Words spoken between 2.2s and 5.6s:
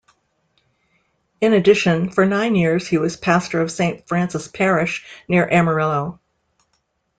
nine years he was pastor of Saint Francis Parish near